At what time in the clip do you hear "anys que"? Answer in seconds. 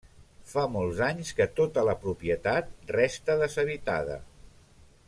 1.07-1.47